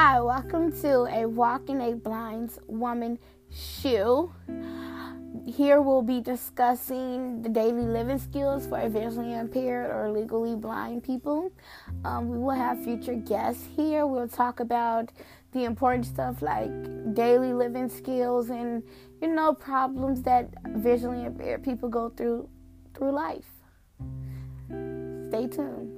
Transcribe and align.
Hi, 0.00 0.20
welcome 0.20 0.70
to 0.82 1.06
a 1.12 1.26
Walking 1.26 1.80
a 1.80 1.96
Blind 1.96 2.52
Woman 2.68 3.18
shoe. 3.50 4.32
Here 5.44 5.80
we'll 5.80 6.02
be 6.02 6.20
discussing 6.20 7.42
the 7.42 7.48
daily 7.48 7.82
living 7.82 8.20
skills 8.20 8.64
for 8.68 8.88
visually 8.88 9.34
impaired 9.34 9.90
or 9.90 10.08
legally 10.12 10.54
blind 10.54 11.02
people. 11.02 11.50
Um, 12.04 12.28
we 12.28 12.38
will 12.38 12.50
have 12.50 12.84
future 12.84 13.16
guests 13.16 13.66
here. 13.74 14.06
We'll 14.06 14.28
talk 14.28 14.60
about 14.60 15.10
the 15.50 15.64
important 15.64 16.06
stuff 16.06 16.42
like 16.42 16.70
daily 17.14 17.52
living 17.52 17.88
skills 17.88 18.50
and 18.50 18.84
you 19.20 19.34
know 19.34 19.52
problems 19.52 20.22
that 20.22 20.48
visually 20.76 21.24
impaired 21.24 21.64
people 21.64 21.88
go 21.88 22.10
through 22.10 22.48
through 22.94 23.10
life. 23.10 23.50
Stay 25.30 25.48
tuned. 25.48 25.97